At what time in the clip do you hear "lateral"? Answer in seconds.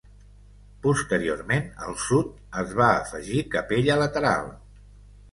4.05-4.49